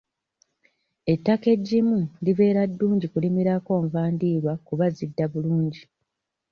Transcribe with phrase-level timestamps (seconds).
[1.13, 5.81] Ettaka eggimu libeera ddungi okulimirako enva endiirwa kuba zidda bulungi.